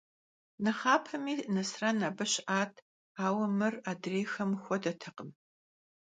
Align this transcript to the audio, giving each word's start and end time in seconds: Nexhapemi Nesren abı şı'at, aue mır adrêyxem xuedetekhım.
Nexhapemi 0.63 1.33
Nesren 1.55 1.99
abı 2.09 2.25
şı'at, 2.31 2.73
aue 3.25 3.47
mır 3.57 3.73
adrêyxem 3.91 4.51
xuedetekhım. 4.63 5.29